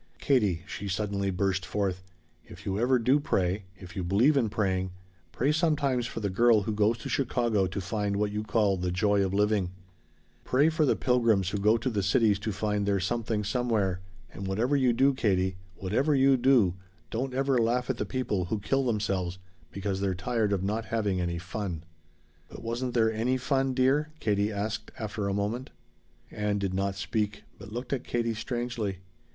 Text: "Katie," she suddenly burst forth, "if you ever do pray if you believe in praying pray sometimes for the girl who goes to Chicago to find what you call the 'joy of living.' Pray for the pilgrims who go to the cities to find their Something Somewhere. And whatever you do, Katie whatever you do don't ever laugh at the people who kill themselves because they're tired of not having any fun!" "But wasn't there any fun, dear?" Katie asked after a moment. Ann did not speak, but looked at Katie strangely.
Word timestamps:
"Katie," 0.17 0.63
she 0.65 0.87
suddenly 0.87 1.29
burst 1.29 1.63
forth, 1.63 2.01
"if 2.43 2.65
you 2.65 2.79
ever 2.79 2.97
do 2.97 3.19
pray 3.19 3.65
if 3.77 3.95
you 3.95 4.03
believe 4.03 4.35
in 4.35 4.49
praying 4.49 4.93
pray 5.31 5.51
sometimes 5.51 6.07
for 6.07 6.21
the 6.21 6.29
girl 6.31 6.63
who 6.63 6.73
goes 6.73 6.97
to 6.97 7.07
Chicago 7.07 7.67
to 7.67 7.79
find 7.79 8.15
what 8.15 8.31
you 8.31 8.41
call 8.43 8.77
the 8.77 8.89
'joy 8.89 9.23
of 9.23 9.31
living.' 9.31 9.69
Pray 10.43 10.69
for 10.69 10.87
the 10.87 10.95
pilgrims 10.95 11.49
who 11.51 11.59
go 11.59 11.77
to 11.77 11.87
the 11.91 12.01
cities 12.01 12.39
to 12.39 12.51
find 12.51 12.87
their 12.87 12.99
Something 12.99 13.43
Somewhere. 13.43 14.01
And 14.33 14.47
whatever 14.47 14.75
you 14.75 14.91
do, 14.91 15.13
Katie 15.13 15.55
whatever 15.75 16.15
you 16.15 16.35
do 16.35 16.73
don't 17.11 17.35
ever 17.35 17.59
laugh 17.59 17.87
at 17.87 17.97
the 17.97 18.03
people 18.07 18.45
who 18.45 18.59
kill 18.59 18.83
themselves 18.83 19.37
because 19.69 19.99
they're 20.01 20.15
tired 20.15 20.51
of 20.51 20.63
not 20.63 20.85
having 20.85 21.21
any 21.21 21.37
fun!" 21.37 21.83
"But 22.47 22.63
wasn't 22.63 22.95
there 22.95 23.13
any 23.13 23.37
fun, 23.37 23.75
dear?" 23.75 24.09
Katie 24.19 24.51
asked 24.51 24.89
after 24.97 25.27
a 25.27 25.33
moment. 25.35 25.69
Ann 26.31 26.57
did 26.57 26.73
not 26.73 26.95
speak, 26.95 27.43
but 27.59 27.71
looked 27.71 27.93
at 27.93 28.03
Katie 28.03 28.33
strangely. 28.33 28.97